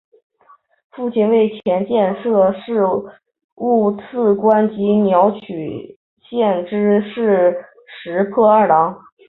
[0.95, 2.83] 父亲为前建设事
[3.57, 5.95] 务次官及鸟取
[6.27, 8.99] 县知事石破二朗。